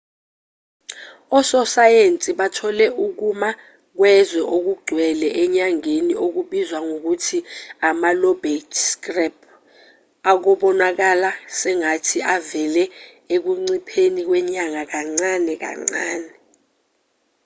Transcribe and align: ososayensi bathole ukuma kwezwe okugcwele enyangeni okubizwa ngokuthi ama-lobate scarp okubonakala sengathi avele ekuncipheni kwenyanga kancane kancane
ososayensi 1.37 2.29
bathole 2.39 2.85
ukuma 3.05 3.49
kwezwe 3.97 4.41
okugcwele 4.55 5.27
enyangeni 5.43 6.13
okubizwa 6.25 6.79
ngokuthi 6.87 7.39
ama-lobate 7.89 8.77
scarp 8.87 9.37
okubonakala 10.33 11.29
sengathi 11.59 12.17
avele 12.35 12.83
ekuncipheni 13.35 14.21
kwenyanga 14.27 14.83
kancane 14.91 15.53
kancane 15.63 16.31